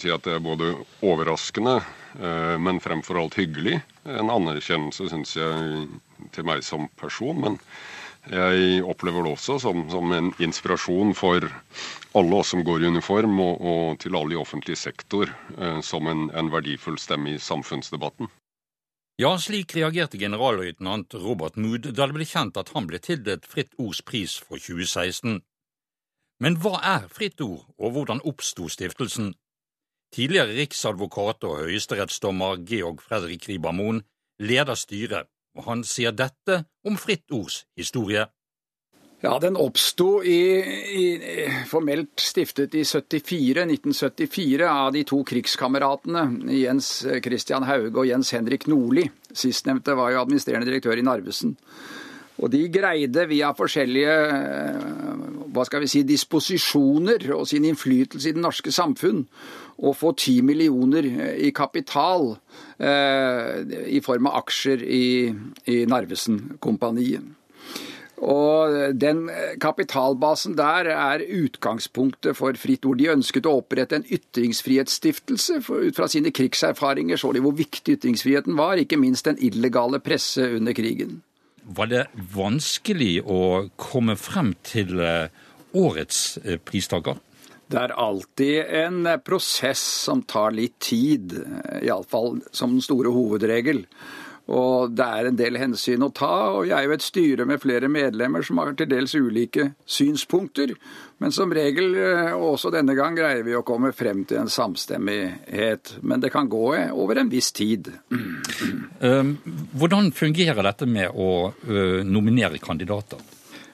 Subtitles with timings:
[0.00, 0.68] Vel si at det er både
[1.04, 1.74] overraskende,
[2.64, 3.82] men fremfor alt hyggelig.
[4.08, 5.88] En anerkjennelse, syns jeg,
[6.32, 7.36] til meg som person.
[7.36, 7.58] Men
[8.32, 11.44] jeg opplever det også som, som en inspirasjon for
[12.16, 15.28] alle oss som går i uniform, og, og til alle i offentlig sektor,
[15.84, 18.32] som en, en verdifull stemme i samfunnsdebatten.
[19.20, 23.76] Ja, slik reagerte generalløytnant Robert Mood da det ble kjent at han ble tildelt Fritt
[23.76, 25.42] Ords pris for 2016.
[26.40, 29.34] Men hva er Fritt Ord, og hvordan oppsto stiftelsen?
[30.10, 34.02] Tidligere riksadvokat og høyesterettsdommer Georg Fredrik Ribermoen
[34.42, 38.26] leder styret, og han sier dette om Fritt Ords historie.
[39.20, 40.22] Ja, Den oppsto
[41.68, 46.24] formelt stiftet i 74, 1974 av de to krigskameratene
[46.56, 46.88] Jens
[47.20, 49.04] Christian Hauge og Jens Henrik Nordli.
[49.30, 51.52] Sistnevnte var jo administrerende direktør i Narvesen.
[52.40, 54.14] Og de greide via forskjellige
[55.50, 59.24] hva skal vi si, disposisjoner og sin innflytelse i det norske samfunn
[59.80, 61.06] å få ti millioner
[61.40, 62.34] i kapital
[62.78, 65.04] eh, i form av aksjer i,
[65.72, 67.36] i Narvesen-kompaniet.
[68.20, 69.22] Og den
[69.62, 73.00] kapitalbasen der er utgangspunktet for Fritt Ord.
[73.00, 75.62] De ønsket å opprette en ytringsfrihetsstiftelse.
[75.64, 80.02] For ut fra sine krigserfaringer så de hvor viktig ytringsfriheten var, ikke minst den illegale
[80.04, 81.22] presse under krigen.
[81.70, 85.28] Var det vanskelig å komme frem til eh,
[85.78, 87.20] årets eh, pristaker?
[87.70, 91.36] Det er alltid en prosess som tar litt tid,
[91.78, 93.84] iallfall som den store hovedregel.
[94.50, 96.32] Og det er en del hensyn å ta.
[96.56, 100.74] Og jeg er jo et styre med flere medlemmer som har til dels ulike synspunkter.
[101.22, 105.98] Men som regel, eh, også denne gang, greier vi å komme frem til en samstemmighet.
[106.02, 107.92] Men det kan gå over en viss tid.
[109.00, 109.36] Ehm,
[109.76, 113.20] hvordan fungerer dette med å eh, nominere kandidater?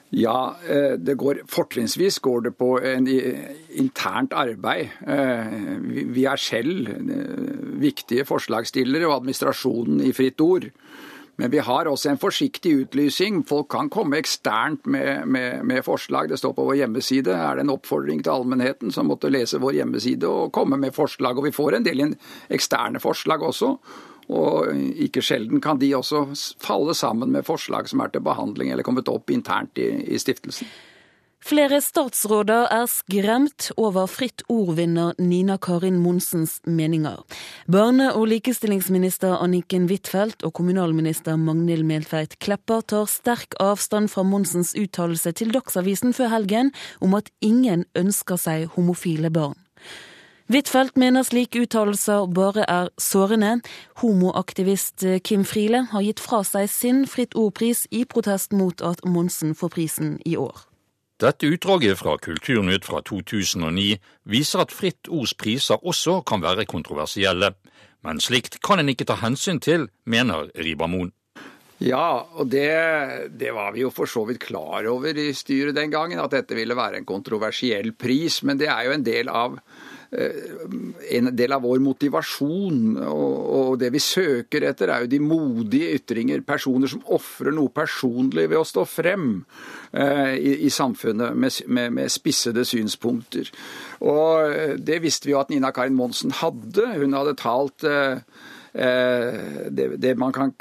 [0.09, 3.07] Ja, eh, det går fortrinnsvis går det på en
[3.75, 4.93] internt arbeid.
[5.03, 5.57] Eh,
[6.15, 10.69] vi er selv eh, viktige forslagsstillere og administrasjonen i Fritt Ord.
[11.37, 13.43] Men vi har også en forsiktig utlysing.
[13.45, 16.31] Folk kan komme eksternt med, med, med, forslag.
[16.31, 17.35] Det står på vår hjemmeside.
[17.35, 21.37] Er det en oppfordring til allmennheten som måtte lese vår hjemmeside og komme med forslag.
[21.37, 22.15] Og vi får en del
[22.49, 23.75] eksterne forslag også.
[24.27, 24.73] Og
[25.07, 26.25] ikke sjelden kan de også
[26.63, 30.67] falle sammen med forslag som er til behandling eller kommet opp internt i, i stiftelsen.
[31.47, 37.21] Flere statsråder er skremt over Fritt ord-vinner Nina Karin Monsens meninger.
[37.71, 44.73] Barne- og likestillingsminister Anniken Huitfeldt og kommunalminister Magnhild Meltveit Kleppa tar sterk avstand fra Monsens
[44.75, 49.55] uttalelse til Dagsavisen før helgen om at ingen ønsker seg homofile barn.
[50.47, 53.57] Huitfeldt mener slike uttalelser bare er sårende.
[53.99, 59.51] Homoaktivist Kim Friele har gitt fra seg sin Fritt ord-pris i protest mot at Monsen
[59.59, 60.63] får prisen i år.
[61.19, 67.51] Dette utdraget fra Kulturnytt fra 2009 viser at Fritt Ords priser også kan være kontroversielle.
[68.05, 71.11] Men slikt kan en ikke ta hensyn til, mener Ribermoen.
[71.83, 72.71] Ja, og det,
[73.35, 76.55] det, var vi jo for så vidt klar over i styret den gangen, at dette
[76.55, 78.39] ville være en kontroversiell pris.
[78.47, 79.59] Men det er jo en del av
[80.11, 86.43] en del av vår motivasjon og, det vi søker etter, er jo de modige ytringer.
[86.47, 89.29] Personer som ofrer noe personlig ved å stå frem
[89.91, 93.51] eh, i, i samfunnet med, spissede synspunkter.
[94.07, 96.87] Og eh, det visste vi jo at Nina Karin Monsen hadde.
[97.01, 97.83] Hun hadde talt
[98.77, 100.51] det, det kan,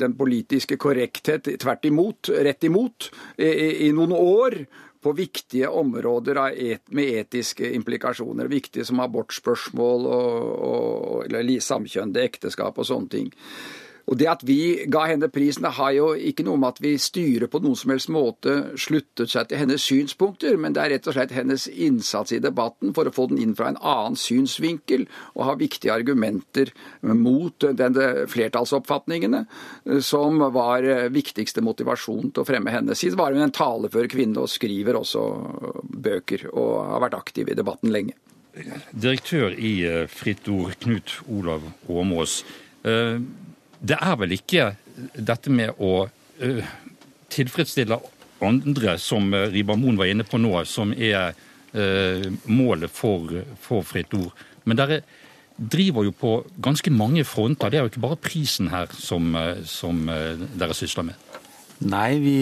[0.00, 3.50] den politiske korrekthet tvert imot, rett imot, i,
[3.86, 4.56] i noen år
[5.02, 8.50] på viktige områder et, med etiske implikasjoner.
[8.50, 13.30] Viktige som abortspørsmål og, og, eller samkjønnede ekteskap og sånne ting.
[14.08, 17.50] Og Det at vi ga henne prisen, har jo ikke noe med at vi styrer
[17.50, 21.16] på noen som helst måte sluttet seg til hennes synspunkter, men det er rett og
[21.16, 25.44] slett hennes innsats i debatten for å få den inn fra en annen synsvinkel og
[25.44, 26.72] ha viktige argumenter
[27.02, 27.98] mot den
[28.32, 29.44] flertallsoppfatningene
[30.04, 32.96] som var viktigste motivasjon til å fremme henne.
[32.96, 35.26] Siden var hun en talefør kvinne og skriver også
[35.84, 38.16] bøker og har vært aktiv i debatten lenge.
[38.90, 42.40] Direktør i eh, Fritt Ord, Knut Olav Åmås.
[43.78, 44.70] Eh, det er vel ikke
[45.14, 46.70] dette med å uh,
[47.30, 47.98] tilfredsstille
[48.42, 51.34] andre, som uh, Moen var inne på nå, som er
[51.74, 54.32] uh, målet for, for, Fritt Ord.
[54.64, 55.02] Men dere
[55.58, 56.32] driver jo på
[56.62, 57.70] ganske mange fronter.
[57.70, 59.34] Det er jo ikke bare prisen her som,
[59.66, 61.24] som dere sysler med.
[61.82, 62.36] Nei, vi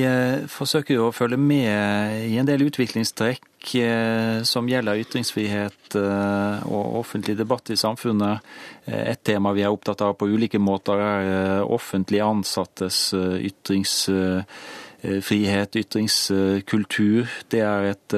[0.52, 3.40] forsøker jo å følge med i en del utviklingstrekk
[3.74, 8.38] Eh, som gjelder ytringsfrihet eh, og offentlig debatt i samfunnet.
[8.86, 17.26] Eh, et tema vi er opptatt av på ulike måter, er offentlig ansattes ytringsfrihet ytringskultur.
[17.50, 18.14] Det er et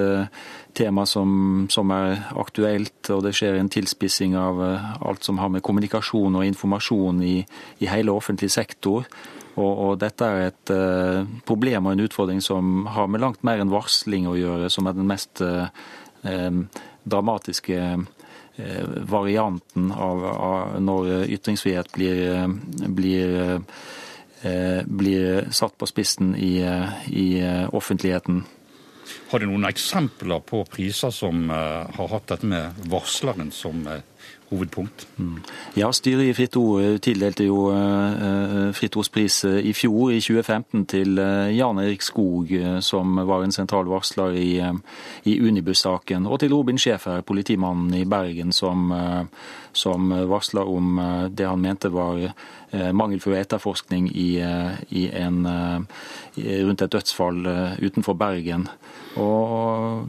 [0.77, 5.63] tema som, som, er aktuelt, og det skjer en tilspissing av alt som har med
[5.65, 7.47] kommunikasjon og informasjon i,
[7.81, 9.05] i hele offentlig sektor.
[9.59, 13.63] Og, og, dette er et uh, problem og en utfordring som har med langt mer
[13.63, 15.67] enn varsling å gjøre, som er den mest uh,
[17.09, 22.23] dramatiske uh, varianten av, av, når ytringsfrihet blir,
[22.91, 23.37] blir,
[24.83, 26.57] blir satt på spissen i,
[27.07, 27.29] i
[27.71, 28.41] offentligheten.
[29.31, 33.87] Har du noen eksempler på priser som har hatt dette med varsleren som
[34.51, 35.07] hovedpunkt.
[35.17, 35.39] Mm.
[35.77, 40.21] Ja, styret i Fritt Ord eh, tildelte jo uh, Fritt Ords pris i fjor, i
[40.21, 41.21] 2015, til
[41.55, 42.51] Jan Erik Skog,
[42.85, 44.51] som var en sentral varsler i,
[45.29, 48.93] i Unibus-saken, og til Robin Schæfer, politimannen i Bergen, som,
[49.73, 51.01] som varsla om
[51.31, 52.31] det han mente var
[52.93, 54.31] mangelfull etterforskning i,
[54.91, 55.41] i en,
[56.37, 57.47] rundt et dødsfall
[57.83, 58.69] utenfor Bergen.
[59.17, 60.05] Og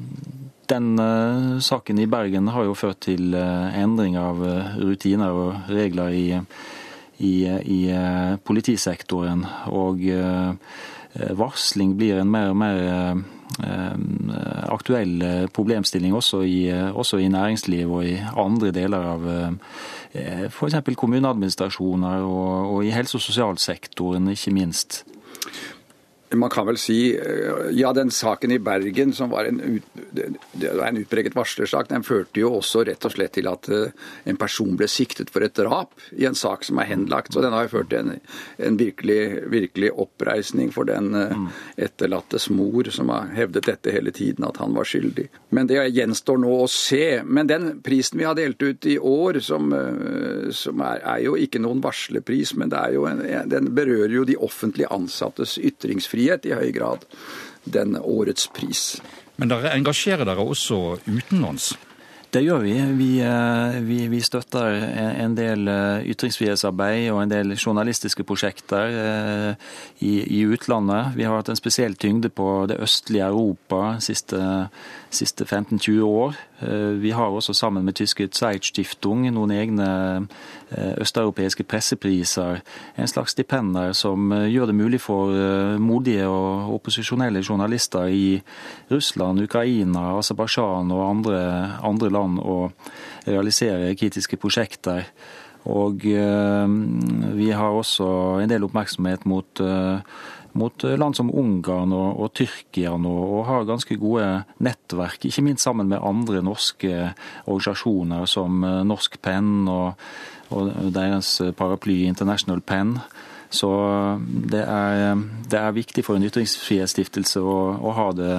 [0.70, 5.72] den uh, saken i Bergen har jo ført til uh, endring av uh, rutiner og
[5.74, 6.28] regler i,
[7.20, 7.80] i, i
[8.46, 9.44] politisektoren.
[9.76, 10.06] Og
[11.36, 12.78] varsling blir en mer og mer
[14.72, 19.28] aktuell problemstilling også i, også i næringsliv og i andre deler av
[20.54, 20.78] f.eks.
[20.96, 25.02] kommuneadministrasjoner og, og i helse- og sosialsektoren, ikke minst.
[26.32, 29.84] Man kan vel si eh, ja, den saken i Bergen som var en, ut,
[30.62, 33.96] en utpreget varslersak, den førte jo også rett og slett til at eh,
[34.30, 37.34] en person ble siktet for et drap i en sak som er henlagt.
[37.34, 38.20] Så den har jo ført til en,
[38.62, 41.48] en virkelig, virkelig, oppreisning for den eh, mm.
[41.88, 45.26] etterlattes mor, som har hevdet dette hele tiden, at han var skyldig.
[45.58, 47.24] Men det gjenstår nå å se.
[47.26, 49.74] Men den prisen vi har delt ut i år, som,
[50.54, 55.58] som er, er, jo ikke noen varslerpris, men en, den berører jo de offentlig ansattes
[55.58, 57.06] ytringsfrihet ytringsfrihet i høy grad
[57.66, 59.02] den årets pris.
[59.38, 61.76] Men dere engasjerer dere også utenlands?
[62.30, 62.76] Det gjør vi.
[62.94, 64.08] Vi, eh, vi.
[64.08, 64.76] vi, støtter
[65.24, 69.70] en del eh, ytringsfrihetsarbeid og en del journalistiske prosjekter eh,
[70.06, 71.16] i, i utlandet.
[71.18, 74.38] Vi har hatt en spesiell tyngde på det østlige Europa siste
[75.10, 76.36] siste 15-20 år.
[76.62, 79.88] Eh, vi har også sammen med tyske Zeitstiftung noen egne
[80.70, 82.62] eh, østeuropeiske pressepriser.
[82.98, 85.34] En slags stipender som eh, gjør det mulig for
[85.80, 88.42] modige og opposisjonelle journalister i
[88.92, 91.42] Russland, Ukraina, Aserbajdsjan og andre,
[91.84, 92.60] andre land å
[93.26, 95.10] realisere kritiske prosjekter.
[95.68, 96.06] Og
[97.36, 98.06] vi har også
[98.40, 99.60] en del oppmerksomhet mot
[100.58, 104.28] mot eh, land som Ungarn og, og Tyrkia nå, og har ganske gode
[104.66, 107.12] nettverk, ikke minst sammen med andre norske
[107.46, 110.00] organisasjoner som eh, Norsk Penn og,
[110.56, 112.98] og deres paraply International Penn.
[113.50, 113.70] Så
[114.52, 115.16] det er,
[115.50, 118.34] det er, viktig for en ytringsfrihetsstiftelse å, å, ha det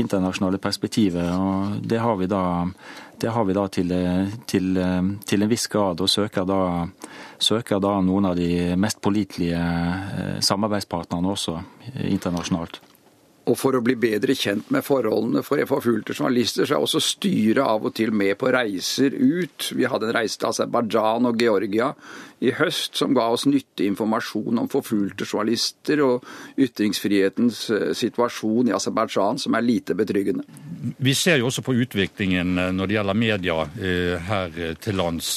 [0.00, 1.28] internasjonale perspektivet.
[1.36, 2.44] og Det har vi da,
[3.28, 3.92] har vi da til,
[4.48, 4.80] til,
[5.28, 6.62] til, en viss grad, og søker da,
[7.36, 11.60] søker da noen av de mest pålitelige eh, samarbeidspartnerne også
[12.08, 12.80] internasjonalt.
[13.44, 17.60] Og for å bli bedre kjent med forholdene for forfulgte journalister, så er også styret
[17.60, 19.68] av og til med på reiser ut.
[19.76, 21.90] Vi hadde en reise til Aserbajdsjan og Georgia
[22.44, 26.24] i høst som ga oss nyttig informasjon om forfulgte journalister og
[26.60, 30.46] ytringsfrihetens eh, situasjon i Aserbajdsjan, som er lite betryggende.
[31.04, 35.34] Vi ser jo også på utviklingen eh, når det gjelder media eh, her til lands,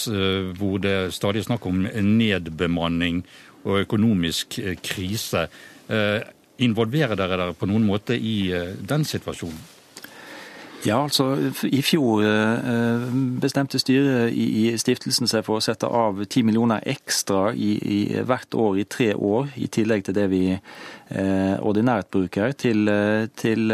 [0.58, 3.22] hvor det stadig er snakk om nedbemanning
[3.68, 5.48] og økonomisk krise.
[6.58, 9.60] Involverer dere dere på noen måte i eh, den situasjonen?
[10.86, 11.32] Ja, altså
[11.66, 13.06] I fjor eh,
[13.42, 18.54] bestemte styret i stiftelsen seg for å sette av 10 millioner ekstra i, i hvert
[18.54, 22.90] år i tre år, i tillegg til det vi eh, ordinært bruker, til,
[23.36, 23.74] til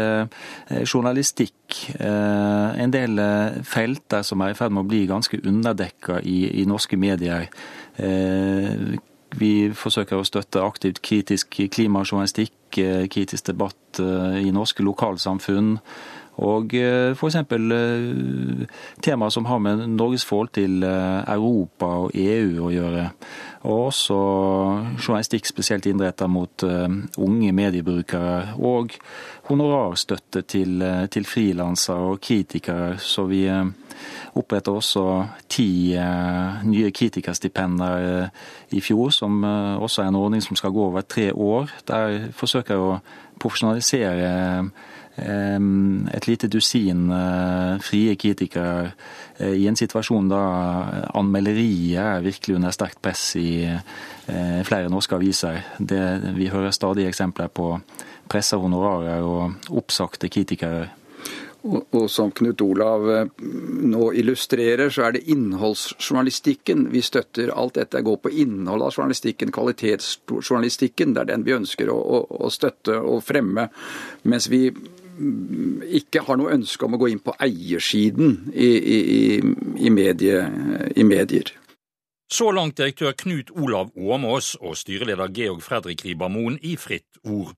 [0.80, 1.60] journalistikk.
[2.00, 3.20] En del
[3.68, 7.50] felter som er i ferd med å bli ganske underdekka i, i norske medier
[9.38, 15.78] vi forsøker å støtte aktivt kritisk klimajournalistikk, eh, kritisk debatt eh, i norske lokalsamfunn.
[16.42, 17.36] Og eh, f.eks.
[19.04, 23.04] temaer som har med Norges forhold til Europa og EU å gjøre.
[23.64, 24.16] Og også
[24.98, 28.58] journalistikk spesielt innrettet mot unge mediebrukere.
[28.60, 28.92] Og
[29.48, 32.98] honorarstøtte til, til frilansere og kritikere.
[33.00, 33.46] Så vi
[34.34, 35.04] oppretter også
[35.50, 38.42] ti eh, nye kritikerstipender eh,
[38.76, 41.70] i fjor, som eh, også er en ordning som skal gå over tre år.
[41.88, 42.98] Der forsøker jeg å
[43.42, 44.28] profesjonalisere
[45.16, 47.04] et lite dusin
[47.86, 48.88] frie kritikere
[49.54, 50.40] i en situasjon da
[51.14, 53.62] anmelderiet er virkelig under sterkt press i
[54.26, 55.60] flere norske aviser.
[55.78, 56.00] Det,
[56.34, 57.76] vi hører stadig eksempler på
[58.30, 60.88] pressa honorarer og oppsagte kritikere.
[61.64, 63.44] Og, som Knut Olav eh,
[63.88, 67.54] nå illustrerer, så er det innholdsjournalistikken vi støtter.
[67.56, 71.14] Alt dette går på innhold av journalistikken, kvalitetsjournalistikken.
[71.16, 73.70] Det er den vi ønsker å, støtte og fremme.
[74.28, 74.66] Mens vi
[75.98, 78.98] ikke har noe ønske om å gå inn på eiersiden i, i,
[79.86, 80.40] i, medie,
[80.96, 81.52] i medier.
[82.30, 87.54] Så langt direktør Knut Olav Åmås og styreleder Georg Fredrik Ribermoen i Fritt Ord.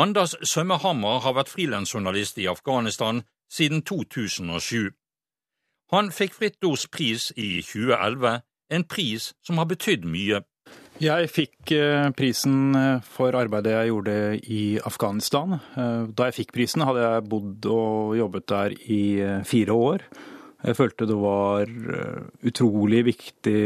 [0.00, 4.92] Anders Sømmehammer har vært frilansjournalist i Afghanistan siden 2007.
[5.92, 10.40] Han fikk Fritt Ords pris i 2011, en pris som har betydd mye.
[11.00, 14.16] Jeg fikk eh, prisen eh, for arbeidet jeg gjorde
[14.52, 15.56] i Afghanistan.
[15.56, 19.00] Eh, da jeg fikk prisen, hadde jeg bodd og jobbet der i
[19.48, 20.04] fire år.
[20.60, 21.70] Jeg følte det var
[22.44, 23.60] utrolig viktig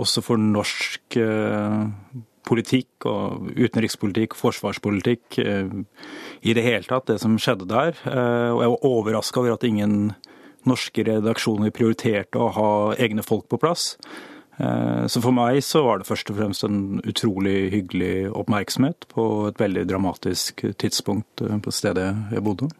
[0.00, 1.18] også for norsk
[2.48, 8.00] politikk og utenrikspolitikk, forsvarspolitikk i det hele tatt, det som skjedde der.
[8.08, 10.14] Og jeg var overraska over at ingen
[10.64, 13.98] norske redaksjoner prioriterte å ha egne folk på plass.
[14.58, 19.28] Eh, så for meg så var det først og fremst en utrolig hyggelig oppmerksomhet på
[19.50, 22.70] et veldig dramatisk tidspunkt på stedet jeg bodde.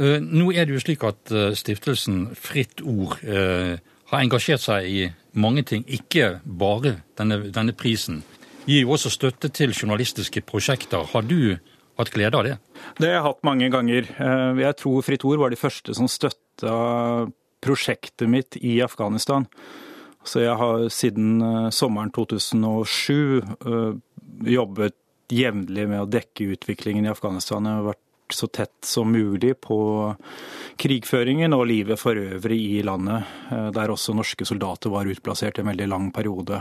[0.00, 5.02] Nå er det jo slik at stiftelsen Fritt Ord har engasjert seg i
[5.36, 8.22] mange ting, ikke bare denne, denne prisen
[8.68, 11.06] gir jo også støtte til journalistiske prosjekter.
[11.12, 11.56] Har du
[11.98, 12.56] hatt glede av det?
[12.98, 14.08] Det har jeg hatt mange ganger.
[14.08, 16.74] Eh, jeg tror Fritt Ord var de første som støtta
[17.60, 19.46] prosjektet mitt i Afghanistan.
[20.24, 23.92] Så jeg har siden eh, sommeren 2007 eh,
[24.50, 24.96] jobbet
[25.30, 27.66] jevnlig med å dekke utviklingen i Afghanistan.
[27.66, 29.76] Jeg har vært så tett som mulig på
[30.78, 33.26] krigføringen og livet for øvrig i landet,
[33.74, 36.60] der også norske soldater var utplassert i en veldig lang periode.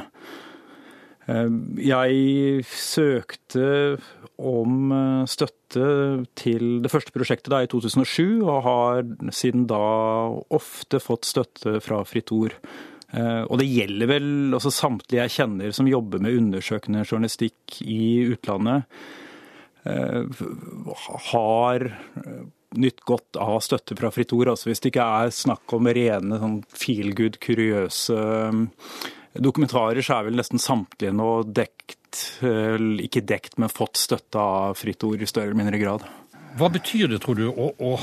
[1.30, 1.50] Eh,
[1.84, 3.98] jeg søkte
[4.40, 5.90] om eh, støtte
[6.40, 9.04] til det første prosjektet da i 2007, og har
[9.36, 9.82] siden da
[10.56, 12.56] ofte fått støtte fra Fritt Ord.
[13.12, 18.30] Eh, og det gjelder vel også samtlige jeg kjenner som jobber med undersøkende journalistikk i
[18.36, 18.86] utlandet,
[21.32, 21.86] har
[22.78, 24.52] nytt godt av støtte fra Fritt Ord.
[24.52, 28.18] Altså hvis det ikke er snakk om rene sånn feel good, kuriøse
[29.40, 31.98] dokumentarer så er vel nesten samtlige nå dekt,
[32.42, 36.06] ikke dekt, men fått støtte av Fritt Ord i større eller mindre grad.
[36.60, 37.96] Hva betyr det, tror du, å, å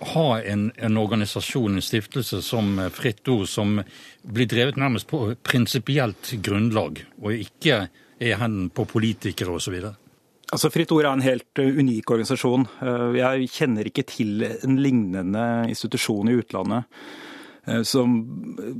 [0.00, 3.78] ha en, en, organisasjon, en stiftelse som Fritt Ord, som
[4.22, 9.76] blir drevet nærmest på prinsipielt grunnlag, og ikke er i hendene på politikere osv.?
[10.52, 12.66] Altså, Fritt Ord er en helt unik organisasjon.
[13.18, 16.90] Jeg kjenner ikke til en lignende institusjon i utlandet.
[17.64, 18.16] Eh, som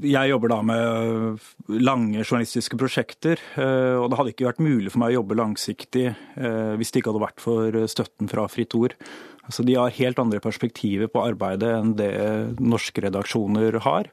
[0.05, 5.03] jeg jobber da med lange journalistiske prosjekter, eh, og det hadde ikke vært mulig for
[5.03, 8.97] meg å jobbe langsiktig eh, hvis det ikke hadde vært for støtten fra Fritt Ord.
[9.45, 12.13] Altså, de har helt andre perspektiver på arbeidet enn det
[12.61, 14.09] norske redaksjoner har.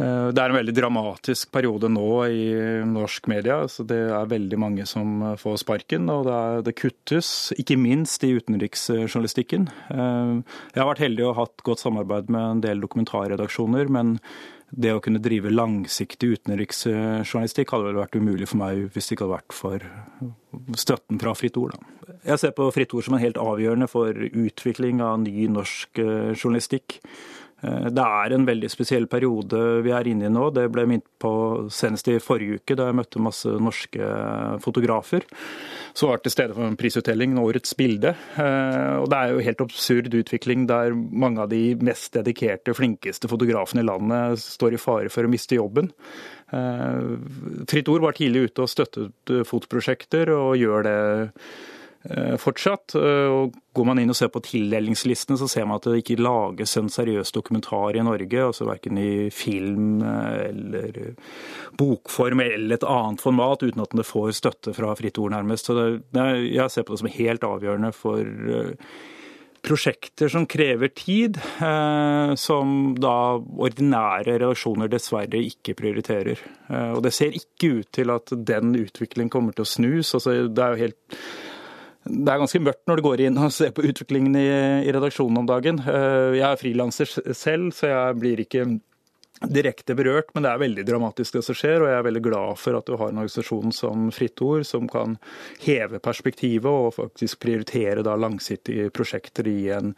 [0.00, 2.44] Eh, det er en veldig dramatisk periode nå i
[2.88, 3.62] norsk media.
[3.68, 8.24] så Det er veldig mange som får sparken, og det, er, det kuttes, ikke minst
[8.24, 9.68] i utenriksjournalistikken.
[9.90, 10.40] Eh,
[10.74, 14.16] jeg har vært heldig og hatt godt samarbeid med en del dokumentarredaksjoner, men
[14.70, 19.26] det å kunne drive langsiktig utenriksjournalistikk hadde vel vært umulig for meg hvis det ikke
[19.26, 21.74] hadde vært for støtten fra Fritt Ord.
[22.22, 26.32] Jeg ser på Fritt Ord som en helt avgjørende for utvikling av ny norsk eh,
[26.36, 27.00] journalistikk.
[27.62, 30.48] Eh, det er en veldig spesiell periode vi er inne i nå.
[30.54, 31.32] Det ble minnet på
[31.72, 34.10] senest i forrige uke, da jeg møtte masse norske
[34.64, 35.26] fotografer.
[35.96, 38.14] Så var til stede for en prisutdeling, Årets bilde.
[38.40, 43.30] Eh, og det er jo helt absurd utvikling der mange av de mest dedikerte, flinkeste
[43.30, 45.90] fotografene i landet står i fare for å miste jobben.
[46.54, 50.98] Eh, Fritt Ord var tidlig ute og støttet fotoprosjekter, og gjør det
[52.40, 52.94] fortsatt.
[52.94, 56.16] Eh, og Går man inn og ser på tildelingslistene, så ser man at det ikke
[56.18, 58.40] lages en seriøs dokumentar i Norge.
[58.42, 60.98] altså Verken i film eh, eller
[61.78, 65.70] bokform eller et annet format, uten at det får støtte fra Fritt Ord, nærmest.
[65.70, 68.26] Så det, Jeg ser på det som helt avgjørende for
[69.62, 76.40] prosjekter som krever tid, eh, som da ordinære relasjoner dessverre ikke prioriterer.
[76.70, 80.14] Eh, og Det ser ikke ut til at den utviklingen kommer til å snus.
[80.14, 81.20] Altså, det er jo helt
[82.04, 84.46] det er ganske mørkt når du går inn og ser på utviklingen i,
[84.86, 85.82] i redaksjonen om dagen.
[85.84, 88.64] Eh, jeg er frilanser selv, så jeg blir ikke
[89.40, 91.80] direkte berørt, men det er veldig dramatisk det som skjer.
[91.80, 94.88] Og jeg er veldig glad for at du har en organisasjon som Fritt Ord, som
[94.90, 95.16] kan
[95.64, 99.94] heve perspektivet og faktisk prioritere da langsiktige prosjekter i en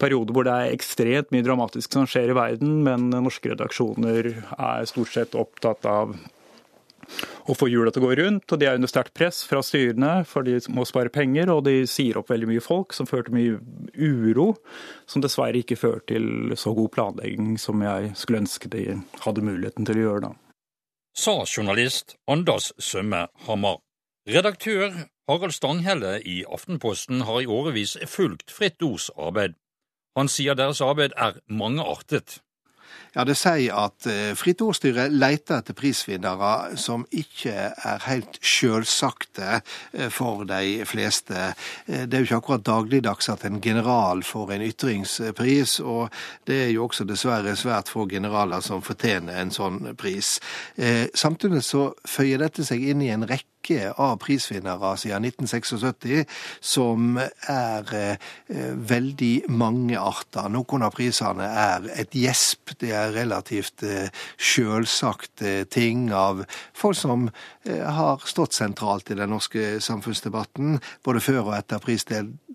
[0.00, 4.88] periode hvor det er ekstremt mye dramatisk som skjer i verden, men norske redaksjoner er
[4.88, 6.16] stort sett opptatt av
[7.48, 8.52] å få hjula til å gå rundt.
[8.52, 11.50] og De er under sterkt press fra styrene, for de må spare penger.
[11.54, 13.58] Og de sier opp veldig mye folk, som fører til mye
[13.94, 14.48] uro.
[15.08, 19.88] Som dessverre ikke fører til så god planlegging som jeg skulle ønske de hadde muligheten
[19.88, 20.32] til å gjøre da.
[21.18, 23.80] Sa journalist Anders Sømme Hammer.
[24.28, 24.92] Redaktør
[25.28, 29.56] Harald Stanghelle i Aftenposten har i årevis fulgt Fritt Ords arbeid.
[30.16, 32.38] Han sier deres arbeid er mangeartet.
[33.14, 39.58] Ja, Det sier at eh, Fritt Ordstyre leter etter prisvinnere som ikke er helt sjølsagte
[39.58, 41.48] eh, for de fleste.
[41.86, 46.14] Eh, det er jo ikke akkurat dagligdags at en general får en ytringspris, og
[46.46, 50.36] det er jo også dessverre svært få generaler som fortjener en sånn pris.
[51.14, 56.26] Samtidig så føyer dette seg inn i en rekke rekke av prisvinnere siden 1976
[56.60, 58.16] som er eh,
[58.74, 60.48] veldig mangearta.
[60.48, 62.74] Noen av prisene er et gjesp.
[62.78, 66.44] Det er relativt eh, sjølsagte ting av
[66.74, 67.28] folk som
[67.64, 71.82] eh, har stått sentralt i den norske samfunnsdebatten, både før og etter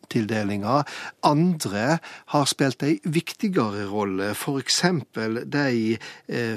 [0.04, 0.84] pristildelinga.
[1.24, 2.00] Andre
[2.34, 4.82] har spilt ei viktigere rolle, f.eks.
[5.46, 5.98] de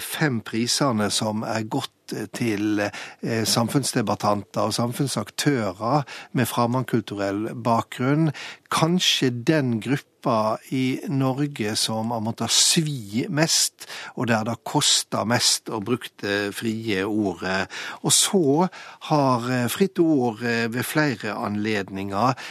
[0.01, 1.93] fem prisene som er gått
[2.37, 6.05] til eh, samfunnsdebattanter og samfunnsaktører
[6.37, 8.31] med fremmedkulturell bakgrunn.
[8.73, 13.87] Kanskje den gruppa i Norge som har måttet svi mest,
[14.17, 17.67] og der det har kosta mest å bruke det frie ordet.
[18.03, 18.69] Og så
[19.11, 22.47] har eh, Fritt Ord eh, ved flere anledninger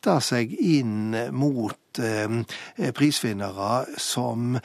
[0.00, 4.58] retta seg inn mot Eh, prisvinnere som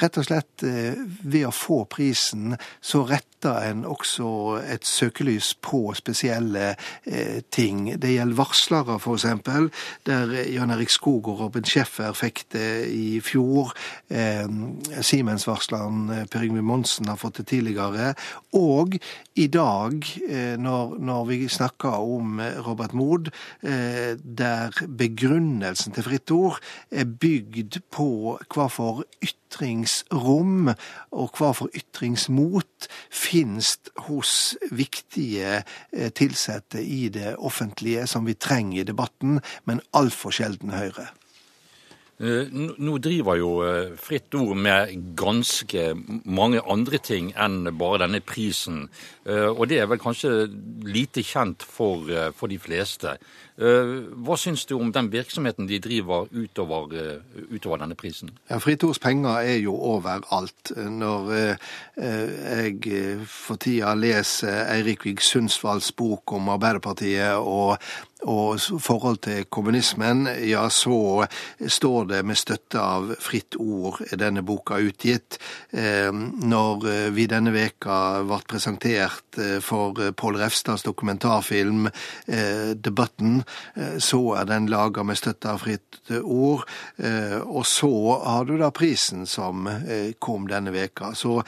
[0.00, 5.94] rett og slett eh, ved å få prisen, så retter en også et søkelys på
[5.96, 6.74] spesielle
[7.06, 8.00] eh, ting.
[8.00, 9.26] Det gjelder varslere, f.eks.,
[10.06, 13.72] der Jan Erik Skog og Robin Schäffer fikk det i fjor.
[14.08, 18.12] Siemens-varsleren Per Yngve Monsen har fått det tidligere.
[18.56, 18.96] Og
[19.36, 20.06] i dag,
[20.60, 23.30] når, når vi snakker om Robert Mood,
[23.62, 28.08] der begrunnelsen til Fritt Ord bygd på
[28.52, 33.76] hva for ytringsrom og hva for ytringsmot finnes
[34.06, 34.32] hos
[34.70, 41.10] viktige eh, tilsatte i det offentlige, som vi trenger i debatten, men altfor sjelden Høyre.
[42.16, 45.90] Eh, nå driver jo eh, Fritt Ord med ganske
[46.24, 48.86] mange andre ting enn bare denne prisen.
[49.26, 50.46] Og det er vel kanskje
[50.86, 52.06] lite kjent for,
[52.38, 53.16] for de fleste.
[53.56, 58.30] Eh, hva syns du om den virksomheten de driver utover, eh, utover denne prisen?
[58.50, 60.74] Ja, Fritt Ords penger er jo overalt.
[60.76, 61.56] Når eh,
[61.96, 67.78] jeg for tida leser Eirik Vig Sundsvalls bok om Arbeiderpartiet og
[68.26, 71.26] og forhold til kommunismen, ja, så
[71.60, 75.38] står det med støtte av Fritt Ord denne boka utgitt.
[75.70, 83.42] Eh, når vi denne veka ble presentert eh, for Pål Refstads dokumentarfilm eh, 'Debatten',
[83.98, 86.64] så er den laga med støtte av Fritt Ord.
[87.46, 87.92] Og så
[88.24, 89.68] har du da prisen som
[90.18, 91.12] kom denne veka.
[91.14, 91.42] Så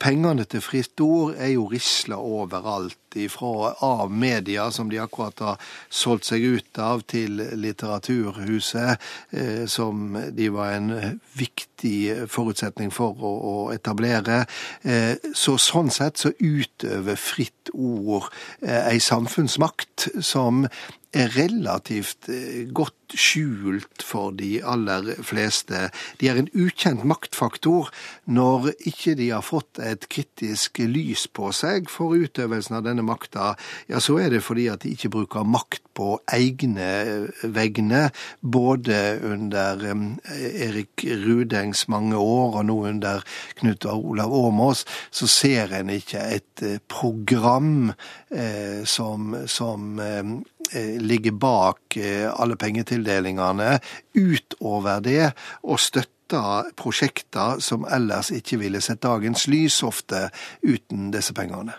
[0.00, 5.72] Pengene til Fritt Ord er jo risla overalt, ifra av media, som de akkurat har
[5.88, 13.56] solgt seg ut av, til Litteraturhuset, eh, som de var en viktig forutsetning for å,
[13.72, 14.44] etablere.
[14.82, 18.28] Eh, så sånn sett så utøver Fritt Ord
[18.60, 20.66] eh, ei samfunnsmakt som
[21.12, 22.30] er relativt
[22.72, 25.88] godt skjult for de aller fleste.
[26.20, 27.90] De er en ukjent maktfaktor
[28.24, 33.52] når ikke de har fått et kritisk lys på seg for utøvelsen av denne makta.
[33.90, 38.06] Ja, så er det fordi at de ikke bruker makt på egne eh, vegne,
[38.40, 43.22] både under eh, Erik Rudengs mange år og nå under
[43.60, 47.92] Knut Olav Åmås, så ser en ikke et program
[48.30, 53.78] eh, som, som eh, ligger bak eh, alle pengetildelingene,
[54.14, 56.42] utover det å støtte
[56.78, 60.28] prosjekter som ellers ikke ville sett dagens lys ofte
[60.64, 61.76] uten disse pengene.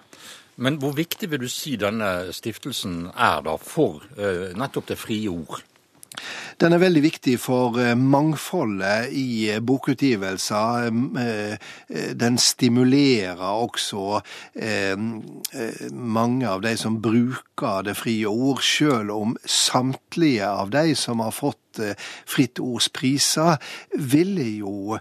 [0.55, 5.31] Men hvor viktig vil du si denne stiftelsen er da for uh, nettopp det frie
[5.31, 5.63] ord?
[6.61, 10.89] Den er veldig viktig for eh, mangfoldet i eh, bokutgivelser.
[11.23, 11.71] Eh,
[12.13, 14.21] den stimulerer også
[15.93, 21.33] mange av de som bruker det frie ord, selv om samtlige av de som har
[21.35, 23.57] fått fått Fritt Ords priser,
[23.93, 24.97] ville jo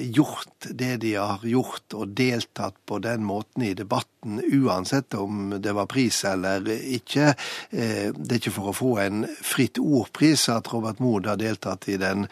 [0.00, 5.72] gjort det de har gjort, og deltatt på den måten i debatten, uansett om det
[5.72, 7.34] var pris eller ikke.
[7.70, 11.96] Det er ikke for å få en Fritt Ord-pris at Robert Mood har deltatt i
[12.00, 12.26] den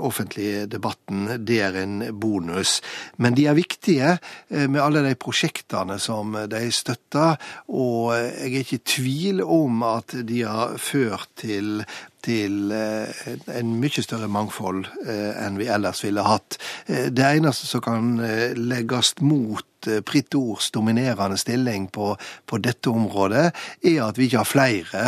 [0.00, 1.44] offentlige debatten.
[1.44, 2.80] Det er en bonus.
[3.16, 4.16] Men de er viktige
[4.48, 7.36] med alle de prosjektene som de støtter,
[7.68, 11.84] og jeg er ikke i tvil om at de har ført til
[12.24, 16.58] til eh, en mye større mangfold eh, enn vi ellers ville hatt.
[16.86, 18.12] Eh, det eneste som kan
[18.56, 19.64] legges mot
[20.06, 22.08] Pritt Ords dominerende stilling på,
[22.46, 23.44] på, dette området,
[23.86, 25.02] er at vi ikke har flere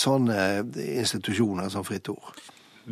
[0.00, 0.38] sånne
[0.72, 2.38] institusjoner som Fritt Ord.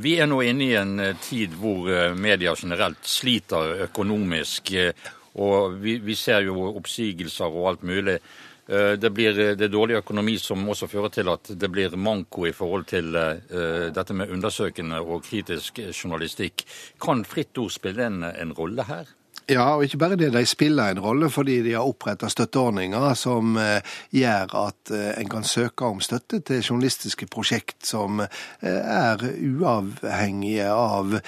[0.05, 1.89] Vi er nå inne i en tid hvor
[2.19, 4.75] media generelt sliter økonomisk.
[5.41, 8.19] Og vi, vi ser jo oppsigelser og alt mulig.
[8.69, 12.47] Eh, det blir eh, det dårlig økonomi som også fører til at det blir manko
[12.49, 16.65] i forhold til uh, dette med undersøkende og kritisk journalistikk.
[17.01, 19.13] Kan Fritt Ord spille en, en rolle her?
[19.45, 20.31] Ja, og ikke bare det.
[20.33, 25.29] De spiller en rolle fordi de har oppretta støtteordninger som eh, gjør at eh, en
[25.29, 28.31] kan søke om støtte til journalistiske prosjekt som eh,
[28.65, 31.19] er uavhengige av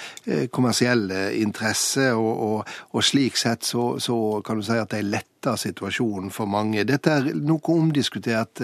[0.49, 2.17] kommersielle interesser.
[2.17, 6.49] Og, og, og slik sett så, så, kan du si at de letter situasjonen for
[6.49, 6.85] mange.
[6.87, 8.61] Dette er noe omdiskutert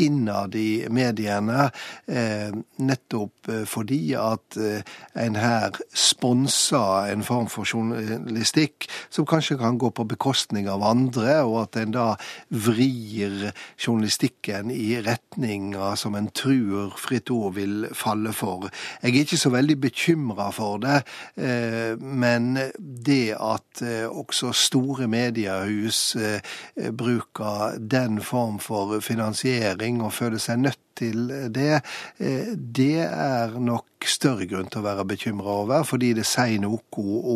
[0.00, 1.68] innad i mediene,
[2.06, 10.06] nettopp fordi at en her sponser en form for journalistikk som kanskje kan gå på
[10.08, 12.06] bekostning av andre, og at en da
[12.50, 18.68] vrir journalistikken i retninger som en tror Fritt Ord vil falle for.
[19.02, 21.02] Jeg er ikke så veldig bekymra for det,
[21.36, 26.05] eh, men det at eh, også store mediehus eh,
[26.92, 31.82] bruker den form for finansiering og føler seg nødt til det,
[32.56, 36.80] det er nok større grunn til å være bekymra over, fordi det sier noe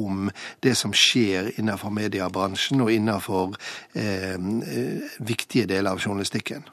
[0.00, 0.30] om
[0.64, 3.56] det som skjer innenfor mediebransjen og innenfor
[3.92, 4.38] eh,
[5.20, 6.64] viktige deler av journalistikken.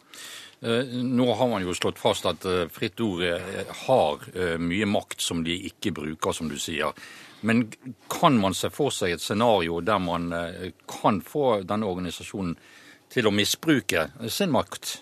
[0.61, 4.23] Eh, nå har man jo slått fast at eh, Fritt Ord eh, har
[4.57, 6.95] mye makt som de ikke bruker, som du sier.
[7.41, 7.67] Men
[8.09, 10.31] kan man se for seg et scenario der man
[10.89, 12.55] kan få denne organisasjonen
[13.13, 14.97] til å misbruke sin makt?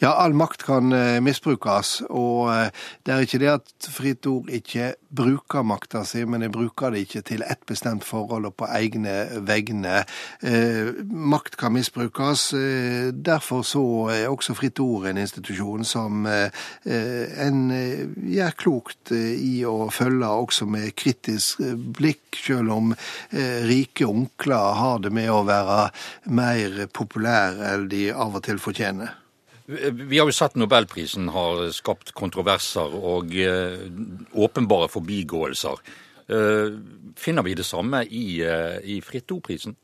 [0.00, 2.00] Ja, all makt kan eh, misbrukes.
[2.08, 2.70] Og eh,
[3.04, 7.02] det er ikke det at Fritt Ord ikke bruker makta si, men jeg bruker det
[7.04, 10.00] ikke til ett bestemt forhold og på egne vegne.
[10.40, 12.46] Eh, makt kan misbrukes.
[13.12, 20.32] Derfor så er også Fritt Ord en institusjon som en gjør klokt i å følge
[20.46, 21.60] også med kritisk
[21.98, 22.94] blikk, selv om
[23.68, 25.80] rike onkler har det med å være
[26.32, 29.20] mer populære enn de av og til fortjener.
[29.70, 33.84] Vi har jo sett Nobelprisen har skapt kontroverser og eh,
[34.34, 35.82] åpenbare forbigåelser.
[36.30, 36.72] Eh,
[37.18, 39.76] finner vi det samme i, eh, i Fritt Ord-prisen?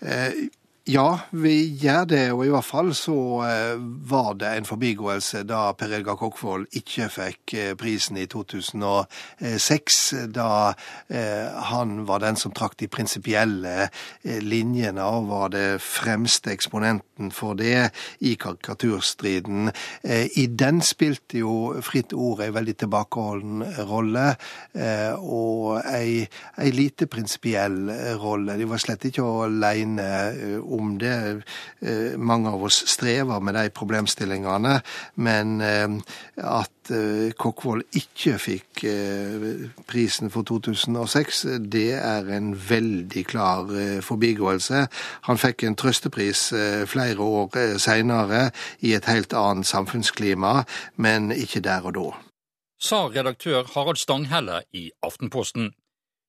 [0.00, 0.46] Eh,
[0.90, 3.14] ja, vi gjør det, og i hvert fall så
[3.46, 9.98] eh, var det en forbigåelse da Per Edgar Kokkvold ikke fikk eh, prisen i 2006,
[10.34, 10.72] da
[11.06, 13.86] eh, han var den som trakk de prinsipielle
[14.42, 17.92] linjene og var det fremste eksponenten for det
[18.26, 19.70] i karikaturstriden.
[20.02, 24.24] I den spilte jo Fritt Ord en veldig tilbakeholden rolle,
[25.22, 26.24] og ei,
[26.58, 27.78] ei lite prinsipiell
[28.22, 28.58] rolle.
[28.58, 30.08] De var slett ikke alene
[30.72, 31.42] om det.
[31.80, 34.78] Eh, mange av oss strever med de problemstillingene.
[35.14, 35.98] Men eh,
[36.36, 38.84] at eh, Kokkvold ikke fikk
[39.86, 43.70] prisen for 2006, det er en veldig klar
[44.02, 44.86] forbigåelse.
[45.28, 46.48] Han fikk en trøstepris
[46.90, 48.48] flere år seinere
[48.80, 50.64] i et helt annet samfunnsklima,
[50.96, 52.08] men ikke der og da.
[52.82, 55.70] Sa redaktør Harald Stanghelle i Aftenposten.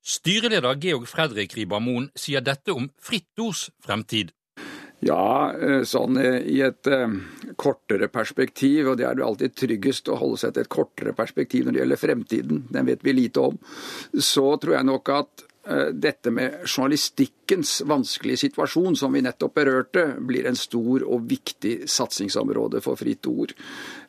[0.04, 4.34] Styreleder Georg Fredrik Ribermoen sier dette om Fritt Ords fremtid.
[5.04, 7.16] Ja, eh, sånn eh, i et eh,
[7.60, 11.66] kortere perspektiv, og det er det alltid tryggest å holde seg til et kortere perspektiv
[11.66, 13.58] når det gjelder fremtiden, den vet vi lite om,
[14.16, 15.50] så tror jeg nok at
[15.96, 16.66] dette med
[17.44, 23.26] journalistikkens vanskelige situasjon, som vi nettopp berørte, blir en stor og viktig satsingsområde for Fritt
[23.28, 23.54] Ord.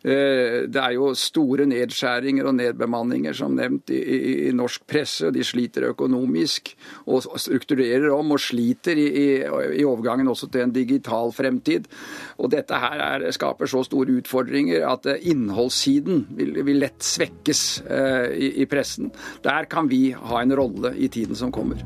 [0.02, 5.30] Eh, det er jo store nedskjæringer og nedbemanninger, som nevnt, i, i, i norsk presse.
[5.32, 6.74] De sliter økonomisk
[7.06, 11.88] og strukturerer om og sliter i, i, overgangen også til en digital fremtid.
[12.38, 17.82] Og dette her er, skaper så store utfordringer at eh, innholdssiden vil, vil lett svekkes
[17.88, 19.10] eh, i, pressen.
[19.44, 21.82] Der kan vi ha en rolle i tiden som kommer.